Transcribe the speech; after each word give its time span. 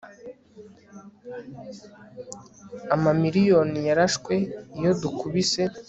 Amamiriyoni 2.95 3.79
yarashwe 3.89 4.33
iyo 4.77 4.91
dukubise 5.01 5.61